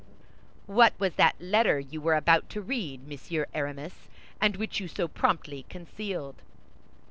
[0.65, 4.07] "What was that letter you were about to read, Monsieur Aramis,
[4.41, 6.41] and which you so promptly concealed?"